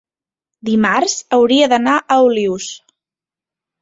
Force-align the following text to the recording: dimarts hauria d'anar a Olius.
dimarts 0.69 1.17
hauria 1.37 1.67
d'anar 1.75 1.99
a 1.99 2.19
Olius. 2.31 2.71